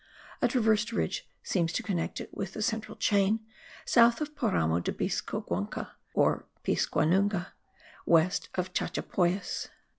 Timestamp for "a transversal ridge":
0.41-1.29